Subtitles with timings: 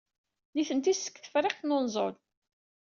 [0.55, 2.15] Nitenti seg Tefriqt n Unẓul.